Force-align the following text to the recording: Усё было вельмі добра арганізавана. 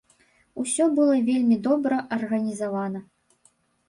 Усё 0.61 0.85
было 0.99 1.17
вельмі 1.27 1.57
добра 1.67 1.99
арганізавана. 2.17 3.03